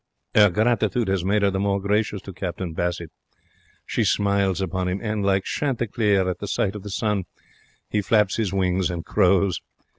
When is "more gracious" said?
1.59-2.23